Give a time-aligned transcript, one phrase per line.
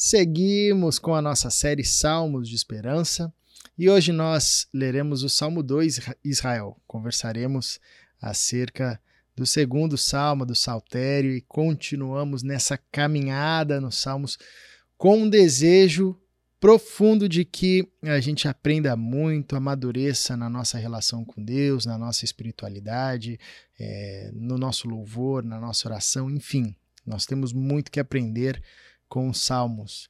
[0.00, 3.34] Seguimos com a nossa série Salmos de Esperança
[3.76, 6.80] e hoje nós leremos o Salmo 2, Israel.
[6.86, 7.80] Conversaremos
[8.22, 9.00] acerca
[9.34, 14.38] do segundo salmo do Saltério e continuamos nessa caminhada nos Salmos
[14.96, 16.16] com um desejo
[16.60, 22.24] profundo de que a gente aprenda muito, amadureça na nossa relação com Deus, na nossa
[22.24, 23.36] espiritualidade,
[23.76, 26.76] é, no nosso louvor, na nossa oração, enfim.
[27.04, 28.62] Nós temos muito que aprender
[29.08, 30.08] com os Salmos.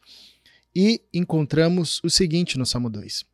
[0.74, 3.24] E encontramos o seguinte no Salmo 2: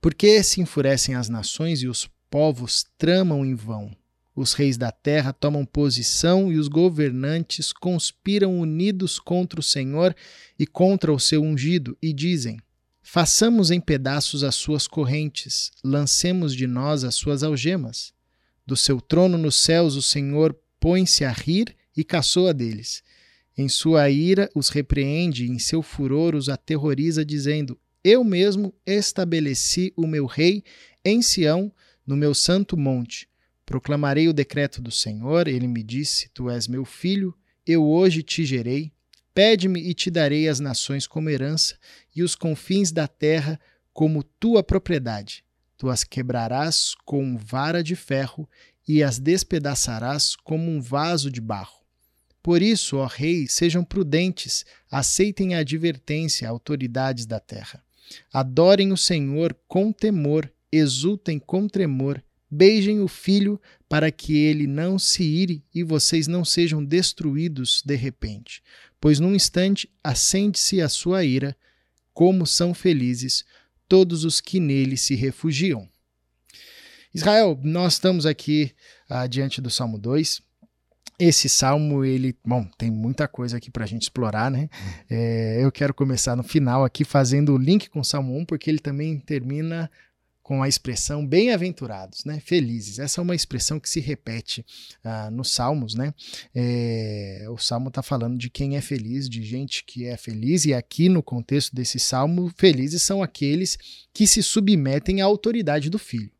[0.00, 3.94] Por que se enfurecem as nações e os povos tramam em vão?
[4.34, 10.14] Os reis da terra tomam posição e os governantes conspiram unidos contra o Senhor
[10.58, 12.58] e contra o seu ungido, e dizem:
[13.02, 18.12] Façamos em pedaços as suas correntes, lancemos de nós as suas algemas.
[18.64, 23.02] Do seu trono nos céus o Senhor põe-se a rir e caçoa deles.
[23.56, 30.06] Em sua ira os repreende, em seu furor os aterroriza, dizendo: Eu mesmo estabeleci o
[30.06, 30.62] meu rei
[31.04, 31.72] em Sião,
[32.06, 33.28] no meu santo monte.
[33.66, 37.34] Proclamarei o decreto do Senhor, ele me disse: Tu és meu filho,
[37.66, 38.92] eu hoje te gerei.
[39.32, 41.78] Pede-me e te darei as nações como herança
[42.14, 43.60] e os confins da terra
[43.92, 45.44] como tua propriedade.
[45.76, 48.48] Tu as quebrarás com vara de ferro
[48.86, 51.79] e as despedaçarás como um vaso de barro.
[52.42, 57.84] Por isso, ó rei, sejam prudentes, aceitem a advertência, autoridades da terra.
[58.32, 64.98] Adorem o Senhor com temor, exultem com tremor, beijem o filho para que ele não
[64.98, 68.62] se ire e vocês não sejam destruídos de repente.
[69.00, 71.56] Pois num instante acende-se a sua ira,
[72.12, 73.44] como são felizes
[73.88, 75.88] todos os que nele se refugiam.
[77.12, 78.72] Israel, nós estamos aqui
[79.08, 80.40] ah, diante do Salmo 2
[81.20, 84.70] esse salmo, ele, bom, tem muita coisa aqui para a gente explorar, né?
[85.08, 88.70] É, eu quero começar no final aqui fazendo o link com o Salmo 1, porque
[88.70, 89.90] ele também termina
[90.42, 92.40] com a expressão bem-aventurados, né?
[92.40, 92.98] Felizes.
[92.98, 94.64] Essa é uma expressão que se repete
[95.04, 96.12] ah, nos Salmos, né?
[96.54, 100.74] É, o Salmo está falando de quem é feliz, de gente que é feliz, e
[100.74, 103.78] aqui no contexto desse Salmo, felizes são aqueles
[104.12, 106.32] que se submetem à autoridade do Filho.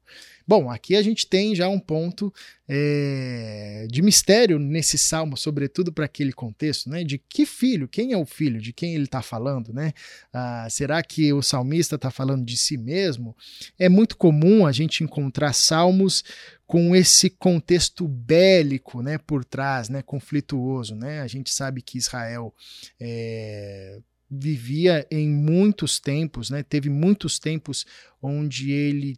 [0.50, 2.34] Bom, aqui a gente tem já um ponto
[2.66, 7.04] é, de mistério nesse salmo, sobretudo para aquele contexto, né?
[7.04, 9.92] De que filho, quem é o filho, de quem ele está falando, né?
[10.32, 13.36] Ah, será que o salmista está falando de si mesmo?
[13.78, 16.24] É muito comum a gente encontrar salmos
[16.66, 21.20] com esse contexto bélico, né, por trás, né, conflituoso, né?
[21.20, 22.52] A gente sabe que Israel
[22.98, 26.64] é, vivia em muitos tempos, né?
[26.64, 27.86] Teve muitos tempos
[28.20, 29.16] onde ele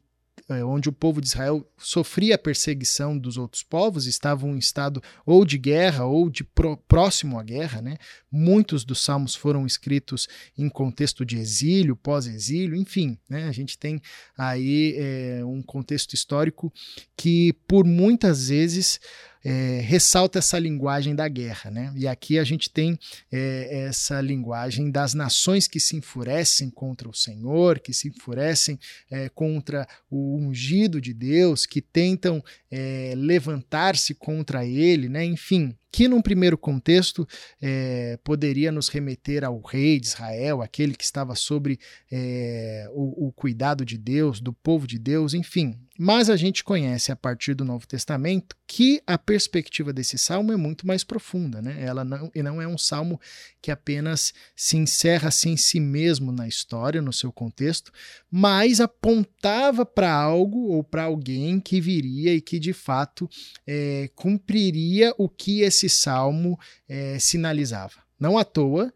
[0.65, 5.45] onde o povo de Israel sofria a perseguição dos outros povos, estavam em estado ou
[5.45, 6.45] de guerra ou de
[6.89, 7.81] próximo à guerra.
[7.81, 7.97] Né?
[8.31, 13.19] Muitos dos salmos foram escritos em contexto de exílio, pós-exílio, enfim.
[13.29, 13.45] Né?
[13.45, 14.01] A gente tem
[14.37, 16.73] aí é, um contexto histórico
[17.17, 19.01] que, por muitas vezes,
[19.45, 21.71] é, ressalta essa linguagem da guerra.
[21.71, 21.93] Né?
[21.97, 22.99] E aqui a gente tem
[23.31, 28.79] é, essa linguagem das nações que se enfurecem contra o Senhor, que se enfurecem
[29.11, 35.25] é, contra o ungido de Deus, que tentam é, levantar-se contra ele, né?
[35.25, 37.29] enfim, que num primeiro contexto
[37.61, 41.79] é, poderia nos remeter ao rei de Israel, aquele que estava sobre
[42.11, 45.79] é, o, o, cuidado de Deus, do povo de Deus, enfim.
[46.05, 50.57] Mas a gente conhece a partir do Novo Testamento que a perspectiva desse salmo é
[50.57, 51.77] muito mais profunda, né?
[51.81, 53.21] Ela não, e não é um salmo
[53.61, 57.93] que apenas se encerra assim em si mesmo na história, no seu contexto,
[58.29, 63.31] mas apontava para algo ou para alguém que viria e que de fato
[63.65, 66.59] é, cumpriria o que esse salmo
[66.89, 68.03] é, sinalizava.
[68.19, 68.93] Não à toa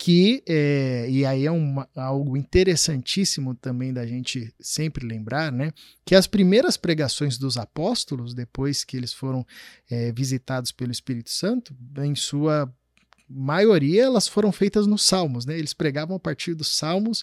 [0.00, 5.74] que, é, e aí é uma, algo interessantíssimo também da gente sempre lembrar, né,
[6.06, 9.46] que as primeiras pregações dos apóstolos, depois que eles foram
[9.90, 12.74] é, visitados pelo Espírito Santo, em sua
[13.28, 15.56] maioria elas foram feitas nos Salmos, né?
[15.56, 17.22] Eles pregavam a partir dos Salmos,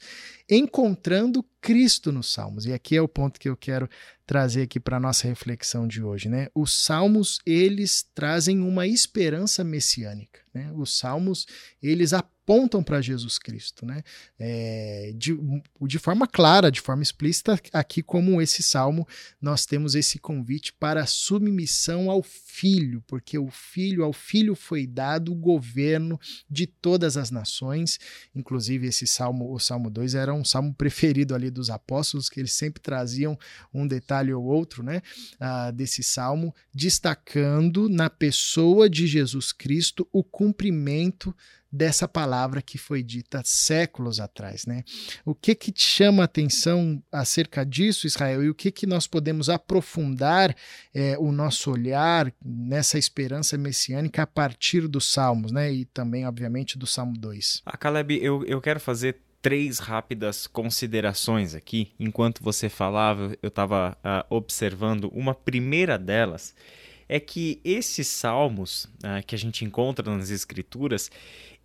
[0.49, 2.65] encontrando Cristo nos Salmos.
[2.65, 3.89] E aqui é o ponto que eu quero
[4.27, 6.49] trazer aqui para nossa reflexão de hoje, né?
[6.53, 10.69] Os Salmos, eles trazem uma esperança messiânica, né?
[10.75, 11.47] Os Salmos,
[11.81, 12.11] eles
[12.47, 14.01] apontam para Jesus Cristo, né?
[14.39, 15.37] É, de,
[15.81, 19.05] de forma clara, de forma explícita, aqui como esse salmo,
[19.41, 25.33] nós temos esse convite para submissão ao Filho, porque o Filho, ao Filho foi dado
[25.33, 26.17] o governo
[26.49, 27.99] de todas as nações,
[28.33, 32.53] inclusive esse salmo, o Salmo 2 era um salmo preferido ali dos apóstolos, que eles
[32.53, 33.37] sempre traziam
[33.73, 35.01] um detalhe ou outro né,
[35.39, 41.35] uh, desse salmo, destacando na pessoa de Jesus Cristo o cumprimento
[41.71, 44.83] dessa palavra que foi dita séculos atrás, né?
[45.25, 49.05] O que que te chama a atenção acerca disso, Israel, e o que que nós
[49.05, 50.55] podemos aprofundar
[50.93, 55.71] é, o nosso olhar nessa esperança messiânica a partir dos Salmos, né?
[55.71, 57.61] E também, obviamente, do Salmo 2.
[57.65, 61.93] A ah, Caleb, eu, eu quero fazer três rápidas considerações aqui.
[61.97, 66.53] Enquanto você falava, eu estava uh, ah, observando uma primeira delas
[67.07, 71.09] é que esses salmos uh, que a gente encontra nas escrituras,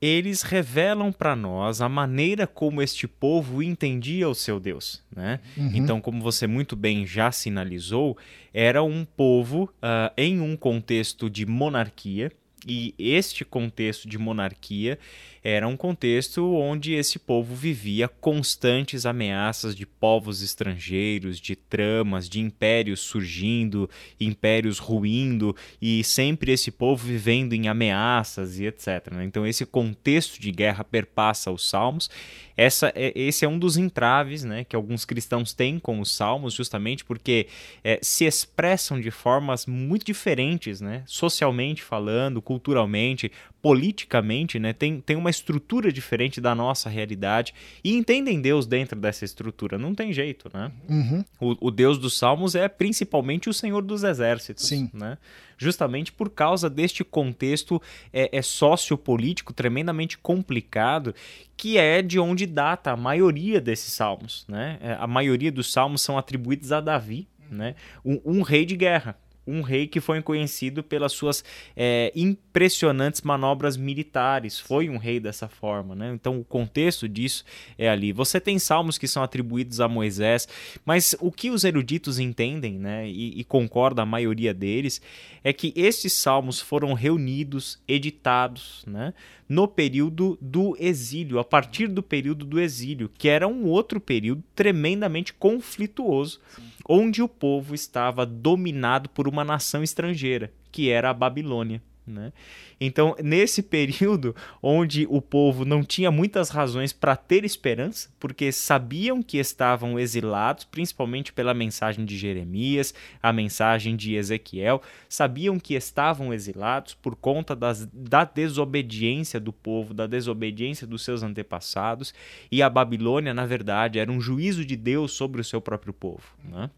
[0.00, 5.02] eles revelam para nós a maneira como este povo entendia o seu Deus.
[5.10, 5.40] Né?
[5.56, 5.72] Uhum.
[5.74, 8.16] Então, como você muito bem já sinalizou,
[8.54, 12.30] era um povo uh, em um contexto de monarquia,
[12.66, 14.98] e este contexto de monarquia
[15.44, 22.40] era um contexto onde esse povo vivia constantes ameaças de povos estrangeiros, de tramas, de
[22.40, 23.90] impérios surgindo,
[24.20, 29.10] impérios ruindo e sempre esse povo vivendo em ameaças e etc.
[29.10, 29.24] Né?
[29.24, 32.08] Então esse contexto de guerra perpassa os salmos.
[32.56, 36.52] Essa, é, esse é um dos entraves né, que alguns cristãos têm com os salmos,
[36.54, 37.48] justamente porque
[37.82, 43.32] é, se expressam de formas muito diferentes, né, socialmente falando, culturalmente,
[43.62, 47.54] politicamente, né, tem, tem uma estrutura diferente da nossa realidade
[47.84, 49.78] e entendem Deus dentro dessa estrutura.
[49.78, 50.72] Não tem jeito, né?
[50.88, 51.24] Uhum.
[51.40, 54.90] O, o, Deus dos Salmos é principalmente o Senhor dos Exércitos, Sim.
[54.92, 55.16] né?
[55.56, 57.80] Justamente por causa deste contexto
[58.12, 61.14] é, é sociopolítico tremendamente complicado,
[61.56, 64.78] que é de onde data a maioria desses salmos, né?
[64.82, 67.76] É, a maioria dos salmos são atribuídos a Davi, né?
[68.04, 71.44] um, um rei de guerra um rei que foi conhecido pelas suas
[71.76, 74.58] é, impressionantes manobras militares.
[74.58, 76.12] Foi um rei dessa forma, né?
[76.14, 77.44] Então o contexto disso
[77.76, 78.12] é ali.
[78.12, 80.46] Você tem salmos que são atribuídos a Moisés,
[80.84, 83.08] mas o que os eruditos entendem, né?
[83.08, 85.00] E, e concorda a maioria deles,
[85.42, 89.12] é que esses salmos foram reunidos, editados, né?
[89.48, 94.42] No período do exílio, a partir do período do exílio, que era um outro período
[94.54, 96.40] tremendamente conflituoso.
[96.54, 101.82] Sim onde o povo estava dominado por uma nação estrangeira, que era a Babilônia.
[102.04, 102.32] Né?
[102.80, 109.22] Então, nesse período onde o povo não tinha muitas razões para ter esperança, porque sabiam
[109.22, 116.34] que estavam exilados, principalmente pela mensagem de Jeremias, a mensagem de Ezequiel, sabiam que estavam
[116.34, 122.12] exilados por conta das, da desobediência do povo, da desobediência dos seus antepassados,
[122.50, 126.24] e a Babilônia, na verdade, era um juízo de Deus sobre o seu próprio povo.
[126.42, 126.68] Né?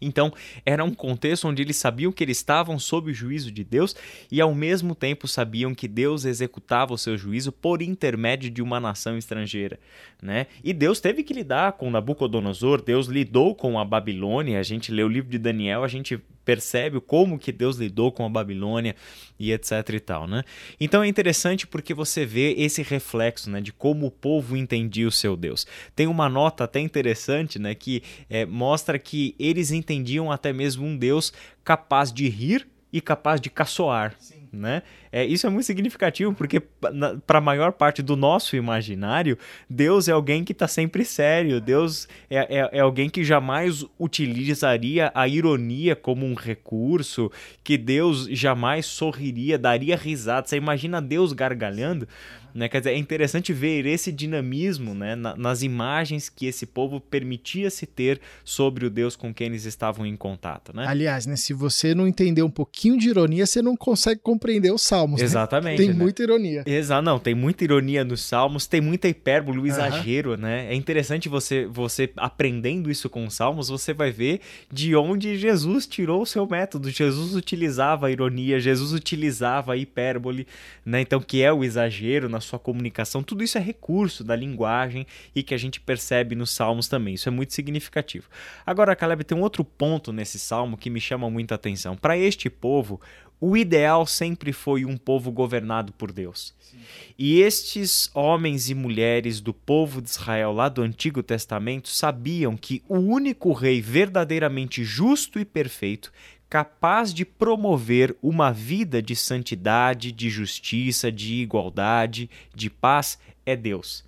[0.00, 0.32] Então,
[0.64, 3.94] era um contexto onde eles sabiam que eles estavam sob o juízo de Deus
[4.30, 8.80] e, ao mesmo tempo, sabiam que Deus executava o seu juízo por intermédio de uma
[8.80, 9.78] nação estrangeira.
[10.22, 10.46] Né?
[10.62, 14.58] E Deus teve que lidar com Nabucodonosor, Deus lidou com a Babilônia.
[14.58, 18.24] A gente lê o livro de Daniel, a gente percebe como que Deus lidou com
[18.24, 18.94] a Babilônia
[19.38, 20.44] e etc e tal, né?
[20.80, 25.12] Então é interessante porque você vê esse reflexo, né, de como o povo entendia o
[25.12, 25.66] seu Deus.
[25.94, 30.96] Tem uma nota até interessante, né, que é, mostra que eles entendiam até mesmo um
[30.96, 31.32] Deus
[31.64, 34.14] capaz de rir e capaz de caçoar.
[34.18, 34.82] Sim né?
[35.12, 40.12] É, isso é muito significativo porque para a maior parte do nosso imaginário, Deus é
[40.12, 41.60] alguém que está sempre sério.
[41.60, 47.30] Deus é, é, é, alguém que jamais utilizaria a ironia como um recurso,
[47.62, 50.46] que Deus jamais sorriria, daria risada.
[50.46, 52.08] Você imagina Deus gargalhando?
[52.54, 52.68] Né?
[52.68, 55.16] Quer dizer, é interessante ver esse dinamismo né?
[55.16, 60.06] nas imagens que esse povo permitia se ter sobre o Deus com quem eles estavam
[60.06, 60.74] em contato.
[60.74, 60.86] Né?
[60.86, 64.82] Aliás, né, se você não entender um pouquinho de ironia, você não consegue compreender os
[64.82, 65.20] salmos.
[65.20, 65.24] Né?
[65.24, 65.80] Exatamente.
[65.80, 65.86] Né?
[65.88, 66.62] Tem muita ironia.
[66.64, 70.36] Exato, não, tem muita ironia nos salmos, tem muita hipérbole, o exagero, uhum.
[70.36, 70.66] né?
[70.70, 74.40] É interessante você, você aprendendo isso com os salmos, você vai ver
[74.72, 76.90] de onde Jesus tirou o seu método.
[76.90, 80.46] Jesus utilizava a ironia, Jesus utilizava a hipérbole,
[80.84, 81.00] né?
[81.00, 85.42] Então, que é o exagero na sua comunicação, tudo isso é recurso da linguagem e
[85.42, 87.14] que a gente percebe nos salmos também.
[87.14, 88.28] Isso é muito significativo.
[88.64, 91.96] Agora, Caleb, tem um outro ponto nesse salmo que me chama muita atenção.
[91.96, 93.00] Para este povo,
[93.40, 96.54] o ideal sempre foi um povo governado por Deus.
[96.58, 96.78] Sim.
[97.18, 102.82] E estes homens e mulheres do povo de Israel lá do Antigo Testamento sabiam que
[102.88, 106.10] o único rei verdadeiramente justo e perfeito
[106.54, 114.04] capaz de promover uma vida de santidade, de justiça, de igualdade, de paz, é Deus.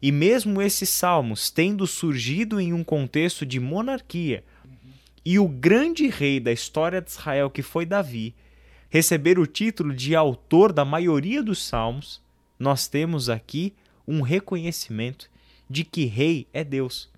[0.00, 4.42] E mesmo esses salmos tendo surgido em um contexto de monarquia,
[5.22, 8.34] e o grande rei da história de Israel, que foi Davi,
[8.88, 12.18] receber o título de autor da maioria dos salmos,
[12.58, 13.74] nós temos aqui
[14.06, 15.28] um reconhecimento
[15.68, 17.10] de que rei é Deus.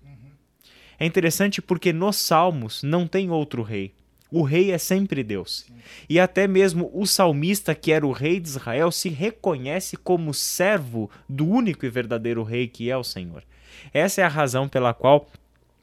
[0.99, 3.93] É interessante porque nos Salmos não tem outro rei.
[4.31, 5.65] O rei é sempre Deus.
[6.09, 11.11] E até mesmo o salmista, que era o rei de Israel, se reconhece como servo
[11.27, 13.43] do único e verdadeiro rei que é o Senhor.
[13.93, 15.27] Essa é a razão pela qual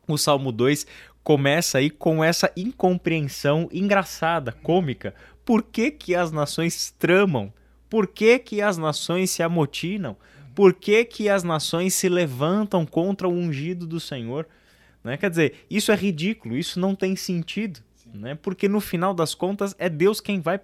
[0.06, 0.86] o Salmo 2
[1.22, 5.14] começa aí com essa incompreensão engraçada, cômica.
[5.44, 7.52] Por que, que as nações tramam?
[7.90, 10.16] Por que, que as nações se amotinam?
[10.54, 14.48] Por que, que as nações se levantam contra o ungido do Senhor?
[15.04, 15.18] Né?
[15.18, 17.80] Quer dizer, isso é ridículo, isso não tem sentido
[18.18, 18.34] né?
[18.34, 20.58] Porque no final das contas é Deus quem vai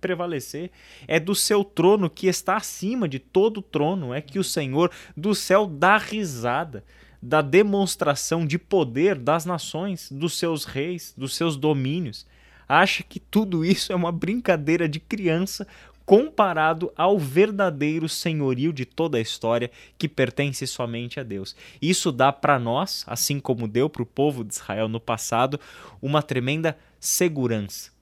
[0.00, 0.70] prevalecer,
[1.06, 5.34] é do seu trono que está acima de todo trono, é que o Senhor do
[5.34, 6.84] céu dá risada
[7.22, 12.26] da demonstração de poder das nações, dos seus reis, dos seus domínios.
[12.66, 15.66] Acha que tudo isso é uma brincadeira de criança
[16.10, 21.54] comparado ao verdadeiro senhorio de toda a história que pertence somente a Deus.
[21.80, 25.60] Isso dá para nós, assim como deu para o povo de Israel no passado,
[26.02, 27.92] uma tremenda segurança.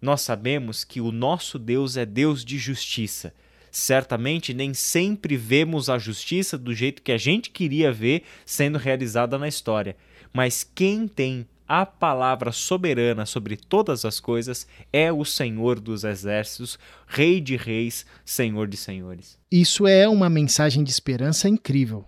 [0.00, 3.32] Nós sabemos que o nosso Deus é Deus de justiça.
[3.70, 9.38] Certamente nem sempre vemos a justiça do jeito que a gente queria ver sendo realizada
[9.38, 9.96] na história,
[10.32, 16.78] mas quem tem a palavra soberana sobre todas as coisas é o Senhor dos exércitos,
[17.06, 19.38] Rei de reis, Senhor de senhores.
[19.50, 22.04] Isso é uma mensagem de esperança incrível.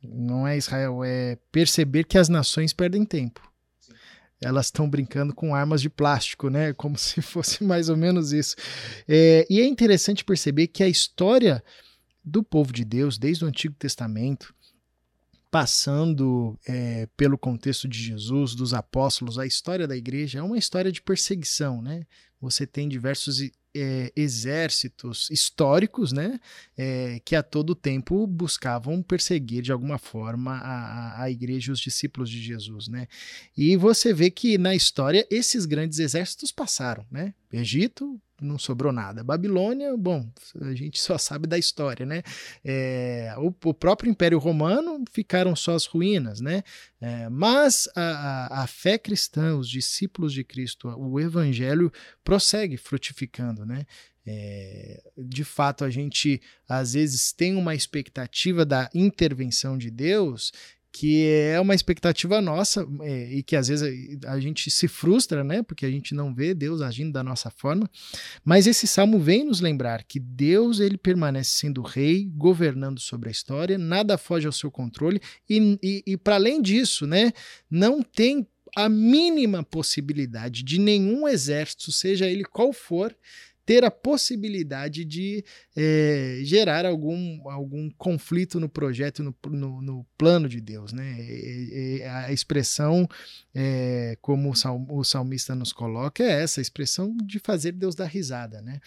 [0.00, 3.40] Não é Israel, é perceber que as nações perdem tempo.
[4.40, 6.72] Elas estão brincando com armas de plástico, né?
[6.78, 8.54] Como se fosse mais ou menos isso.
[9.08, 11.64] É, e é interessante perceber que a história
[12.24, 14.54] do povo de Deus, desde o Antigo Testamento,
[15.50, 20.92] passando é, pelo contexto de Jesus, dos apóstolos, a história da igreja é uma história
[20.92, 22.06] de perseguição, né?
[22.40, 23.38] Você tem diversos
[23.74, 26.40] é, exércitos históricos, né,
[26.76, 31.80] é, que a todo tempo buscavam perseguir de alguma forma a, a, igreja e os
[31.80, 33.06] discípulos de Jesus, né?
[33.56, 37.34] E você vê que na história esses grandes exércitos passaram, né?
[37.52, 39.22] Egito, não sobrou nada.
[39.22, 40.26] Babilônia, bom,
[40.60, 42.22] a gente só sabe da história, né?
[42.64, 46.62] É, o, o, próprio Império Romano ficaram só as ruínas, né?
[47.00, 51.90] É, mas a, a, a, fé cristã, os discípulos de Cristo, o Evangelho
[52.22, 53.86] prossegue frutificando, né?
[54.26, 60.52] É, de fato, a gente às vezes tem uma expectativa da intervenção de Deus
[60.92, 65.44] que é uma expectativa nossa é, e que às vezes a, a, gente se frustra,
[65.44, 65.62] né?
[65.62, 67.88] Porque a gente não vê Deus agindo da nossa forma.
[68.44, 73.32] Mas esse salmo vem nos lembrar que Deus ele permanece sendo rei, governando sobre a
[73.32, 77.32] história, nada foge ao seu controle e, e, e para além disso, né?
[77.70, 83.14] Não tem a mínima possibilidade de nenhum exército, seja ele qual for,
[83.64, 85.44] ter a possibilidade de
[85.76, 90.92] é, gerar algum, algum conflito no projeto, no, no, no plano de Deus.
[90.92, 91.16] Né?
[91.20, 93.08] E, e, a expressão,
[93.54, 97.94] é, como o, salm, o, salmista nos coloca, é essa, a expressão de fazer Deus
[97.94, 98.60] dar risada.
[98.60, 98.80] Né?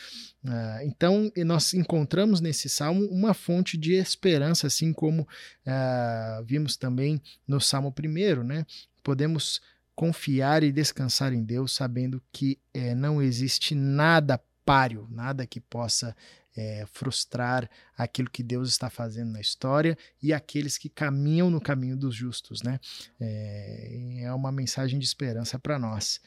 [0.46, 5.27] Ah, então, nós encontramos nesse salmo uma fonte de esperança, assim como
[5.65, 8.65] ah, vimos também no salmo primeiro, né?
[9.01, 9.62] Podemos
[9.96, 16.15] confiar e descansar em Deus, sabendo que é, não existe nada páreo, nada que possa
[16.55, 21.98] é, frustrar aquilo que Deus está fazendo na história e aqueles que caminham no caminho
[21.98, 22.79] dos justos, né?
[23.20, 26.22] É, é uma mensagem de esperança para nós.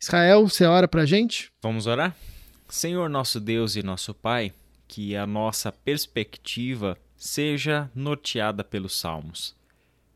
[0.00, 1.52] Israel, você ora para gente?
[1.62, 2.14] Vamos orar?
[2.68, 4.52] Senhor nosso Deus e nosso Pai,
[4.86, 9.54] que a nossa perspectiva seja norteada pelos salmos.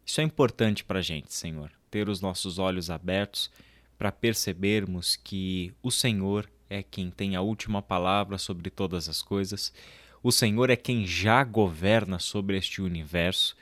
[0.07, 3.51] Isso é importante para gente, Senhor, ter os nossos olhos abertos
[3.97, 9.73] para percebermos que o Senhor é quem tem a última palavra sobre todas as coisas,
[10.23, 13.57] o Senhor é quem já governa sobre este universo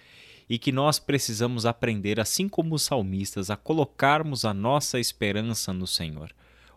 [0.49, 5.87] e que nós precisamos aprender, assim como os salmistas, a colocarmos a nossa esperança no
[5.87, 6.31] Senhor.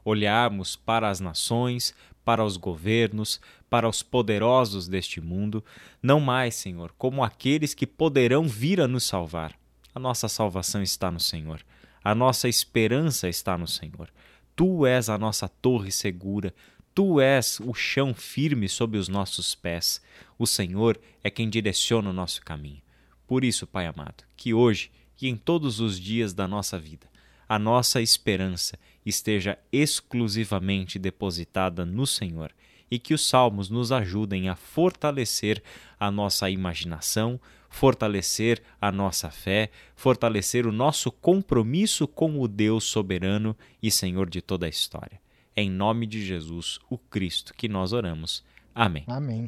[0.04, 3.40] Olharmos para as nações, para os governos,
[3.70, 5.64] para os poderosos deste mundo,
[6.02, 9.54] não mais, Senhor, como aqueles que poderão vir a nos salvar.
[9.94, 11.62] A nossa salvação está no Senhor.
[12.04, 14.10] A nossa esperança está no Senhor.
[14.56, 16.54] Tu és a nossa torre segura,
[16.94, 20.02] tu és o chão firme sob os nossos pés.
[20.40, 22.82] O Senhor é quem direciona o nosso caminho.
[23.28, 27.08] Por isso, Pai amado, que hoje e em todos os dias da nossa vida,
[27.48, 32.52] a nossa esperança esteja exclusivamente depositada no Senhor
[32.90, 35.62] e que os salmos nos ajudem a fortalecer
[36.00, 37.40] a nossa imaginação,
[37.76, 43.54] fortalecer a nossa fé, fortalecer o nosso compromisso com o Deus soberano
[43.84, 45.20] e Senhor de toda a história.
[45.54, 48.46] É em nome de Jesus, o Cristo, que nós oramos.
[48.74, 49.04] Amém.
[49.08, 49.44] Amém.